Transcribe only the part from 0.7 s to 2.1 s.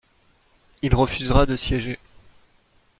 Il refusera de siéger.